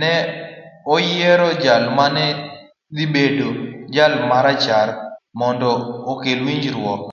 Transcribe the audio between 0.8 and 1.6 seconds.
oyiero